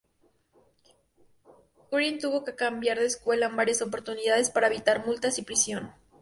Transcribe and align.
Gwyn 1.91 2.17
tuvo 2.17 2.43
que 2.43 2.55
cambiar 2.55 2.97
de 2.97 3.05
escuela 3.05 3.45
en 3.45 3.55
varias 3.55 3.83
oportunidades 3.83 4.49
para 4.49 4.65
evitar 4.65 5.05
multas 5.05 5.37
y 5.37 5.43
prisión. 5.43 5.93